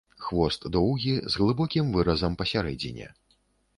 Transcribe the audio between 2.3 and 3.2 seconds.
пасярэдзіне.